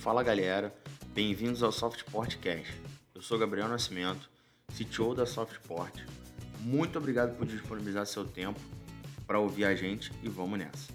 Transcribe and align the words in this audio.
Fala 0.00 0.22
galera, 0.22 0.72
bem-vindos 1.08 1.62
ao 1.62 1.72
Softportcast. 1.72 2.72
Eu 3.14 3.20
sou 3.20 3.38
Gabriel 3.38 3.68
Nascimento, 3.68 4.30
CTO 4.72 5.14
da 5.14 5.26
Softport. 5.26 6.00
Muito 6.60 6.96
obrigado 6.98 7.36
por 7.36 7.46
disponibilizar 7.46 8.06
seu 8.06 8.24
tempo 8.24 8.60
para 9.26 9.38
ouvir 9.38 9.64
a 9.64 9.74
gente 9.74 10.12
e 10.22 10.28
vamos 10.28 10.58
nessa. 10.58 10.92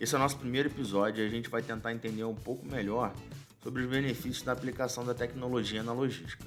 Esse 0.00 0.14
é 0.14 0.18
o 0.18 0.20
nosso 0.20 0.38
primeiro 0.38 0.68
episódio 0.68 1.22
e 1.22 1.26
a 1.26 1.30
gente 1.30 1.48
vai 1.48 1.62
tentar 1.62 1.92
entender 1.92 2.24
um 2.24 2.34
pouco 2.34 2.66
melhor 2.66 3.14
sobre 3.62 3.82
os 3.82 3.90
benefícios 3.90 4.42
da 4.42 4.52
aplicação 4.52 5.04
da 5.04 5.14
tecnologia 5.14 5.82
na 5.82 5.92
logística. 5.92 6.44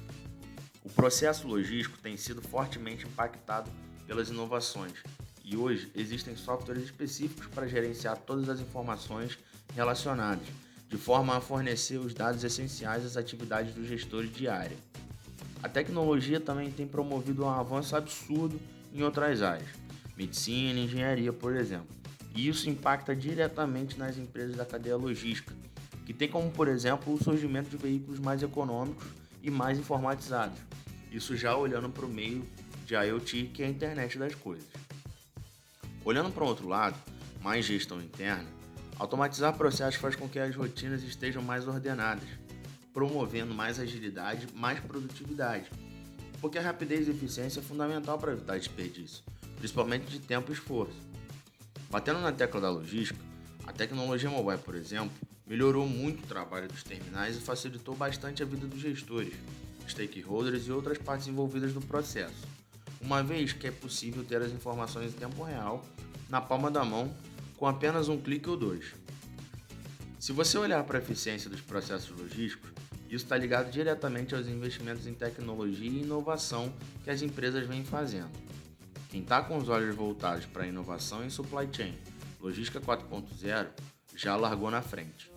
O 0.84 0.90
processo 0.90 1.46
logístico 1.46 1.98
tem 1.98 2.16
sido 2.16 2.42
fortemente 2.42 3.06
impactado 3.06 3.70
pelas 4.06 4.28
inovações 4.28 5.02
e 5.50 5.56
hoje 5.56 5.90
existem 5.94 6.34
softwares 6.36 6.84
específicos 6.84 7.46
para 7.48 7.68
gerenciar 7.68 8.16
todas 8.16 8.48
as 8.48 8.60
informações 8.60 9.38
relacionadas, 9.74 10.46
de 10.88 10.96
forma 10.96 11.36
a 11.36 11.40
fornecer 11.40 11.98
os 11.98 12.14
dados 12.14 12.42
essenciais 12.42 13.04
às 13.04 13.16
atividades 13.16 13.74
dos 13.74 13.86
gestores 13.86 14.32
de 14.32 14.48
área. 14.48 14.76
A 15.62 15.68
tecnologia 15.68 16.40
também 16.40 16.70
tem 16.70 16.86
promovido 16.86 17.44
um 17.44 17.50
avanço 17.50 17.94
absurdo 17.94 18.58
em 18.94 19.02
outras 19.02 19.42
áreas, 19.42 19.68
medicina 20.16 20.78
e 20.78 20.84
engenharia, 20.84 21.32
por 21.32 21.54
exemplo 21.54 22.00
e 22.34 22.48
isso 22.48 22.68
impacta 22.68 23.14
diretamente 23.14 23.98
nas 23.98 24.16
empresas 24.16 24.56
da 24.56 24.64
cadeia 24.64 24.96
logística, 24.96 25.54
que 26.06 26.12
tem 26.12 26.28
como, 26.28 26.50
por 26.50 26.68
exemplo, 26.68 27.12
o 27.12 27.22
surgimento 27.22 27.70
de 27.70 27.76
veículos 27.76 28.18
mais 28.20 28.42
econômicos 28.42 29.06
e 29.42 29.50
mais 29.50 29.78
informatizados. 29.78 30.58
Isso 31.10 31.36
já 31.36 31.56
olhando 31.56 31.88
para 31.88 32.06
o 32.06 32.08
meio 32.08 32.44
de 32.86 32.94
IoT, 32.94 33.50
que 33.52 33.62
é 33.62 33.66
a 33.66 33.68
internet 33.68 34.18
das 34.18 34.34
coisas. 34.34 34.68
Olhando 36.04 36.32
para 36.32 36.44
o 36.44 36.46
outro 36.46 36.66
lado, 36.66 36.96
mais 37.42 37.64
gestão 37.64 38.00
interna, 38.00 38.48
automatizar 38.98 39.56
processos 39.56 40.00
faz 40.00 40.16
com 40.16 40.28
que 40.28 40.38
as 40.38 40.56
rotinas 40.56 41.02
estejam 41.02 41.42
mais 41.42 41.68
ordenadas, 41.68 42.28
promovendo 42.92 43.54
mais 43.54 43.78
agilidade, 43.78 44.46
mais 44.54 44.80
produtividade, 44.80 45.70
porque 46.40 46.58
a 46.58 46.62
rapidez 46.62 47.06
e 47.06 47.10
eficiência 47.10 47.60
é 47.60 47.62
fundamental 47.62 48.18
para 48.18 48.32
evitar 48.32 48.58
desperdício, 48.58 49.22
principalmente 49.56 50.06
de 50.06 50.20
tempo 50.20 50.50
e 50.50 50.54
esforço. 50.54 50.96
Batendo 51.90 52.20
na 52.20 52.32
tecla 52.32 52.60
da 52.60 52.70
logística, 52.70 53.20
a 53.66 53.72
tecnologia 53.72 54.30
mobile, 54.30 54.58
por 54.58 54.74
exemplo, 54.74 55.12
melhorou 55.46 55.86
muito 55.86 56.24
o 56.24 56.26
trabalho 56.26 56.68
dos 56.68 56.82
terminais 56.82 57.36
e 57.36 57.40
facilitou 57.40 57.94
bastante 57.94 58.42
a 58.42 58.46
vida 58.46 58.66
dos 58.66 58.80
gestores, 58.80 59.34
stakeholders 59.86 60.66
e 60.66 60.72
outras 60.72 60.96
partes 60.96 61.26
envolvidas 61.26 61.74
no 61.74 61.82
processo, 61.82 62.46
uma 63.00 63.22
vez 63.22 63.52
que 63.52 63.66
é 63.66 63.70
possível 63.70 64.24
ter 64.24 64.42
as 64.42 64.52
informações 64.52 65.14
em 65.14 65.16
tempo 65.16 65.42
real, 65.42 65.84
na 66.28 66.40
palma 66.40 66.70
da 66.70 66.84
mão, 66.84 67.14
com 67.56 67.66
apenas 67.66 68.08
um 68.08 68.20
clique 68.20 68.48
ou 68.48 68.56
dois. 68.56 68.94
Se 70.18 70.32
você 70.32 70.58
olhar 70.58 70.84
para 70.84 70.98
a 70.98 71.00
eficiência 71.00 71.48
dos 71.48 71.60
processos 71.60 72.16
logísticos, 72.16 72.70
isso 73.08 73.24
está 73.24 73.36
ligado 73.36 73.70
diretamente 73.70 74.34
aos 74.34 74.46
investimentos 74.46 75.06
em 75.06 75.14
tecnologia 75.14 75.90
e 75.90 76.02
inovação 76.02 76.72
que 77.02 77.10
as 77.10 77.22
empresas 77.22 77.66
vêm 77.66 77.84
fazendo. 77.84 78.30
Quem 79.08 79.22
está 79.22 79.42
com 79.42 79.56
os 79.56 79.68
olhos 79.68 79.96
voltados 79.96 80.46
para 80.46 80.62
a 80.62 80.66
inovação 80.66 81.24
em 81.24 81.30
supply 81.30 81.68
chain, 81.72 81.98
logística 82.40 82.80
4.0, 82.80 83.68
já 84.14 84.36
largou 84.36 84.70
na 84.70 84.82
frente. 84.82 85.32